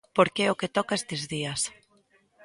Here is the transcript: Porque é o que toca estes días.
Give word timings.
Porque 0.17 0.41
é 0.43 0.49
o 0.53 0.59
que 0.59 0.73
toca 0.77 0.97
estes 1.01 1.21
días. 1.33 1.61